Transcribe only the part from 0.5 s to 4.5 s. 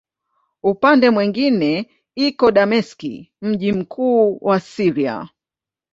Upande mwingine iko Dameski, mji mkuu